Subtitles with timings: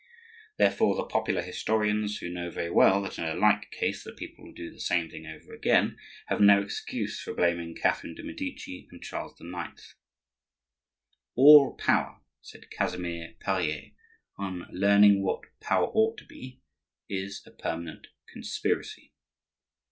[0.57, 4.43] Therefore the popular historians, who know very well that in a like case the people
[4.43, 8.87] will do the same thing over again, have no excuse for blaming Catherine de' Medici
[8.91, 9.93] and Charles IX.
[11.35, 13.93] "All power," said Casimir Perier,
[14.37, 16.61] on learning what power ought to be,
[17.07, 19.13] "is a permanent conspiracy."